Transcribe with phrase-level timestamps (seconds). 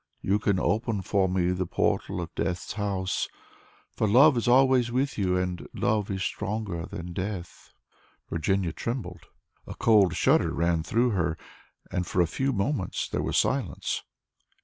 [0.23, 3.27] You can open for me the portals of death's house,
[3.91, 7.73] for love is always with you, and love is stronger than death is."
[8.27, 9.27] Virginia trembled,
[9.67, 11.37] a cold shudder ran through her,
[11.91, 14.01] and for a few moments there was silence.